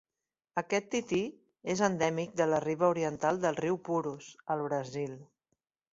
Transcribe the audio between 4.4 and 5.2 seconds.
al Brasil.